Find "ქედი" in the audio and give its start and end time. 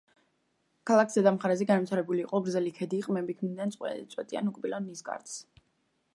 2.81-3.03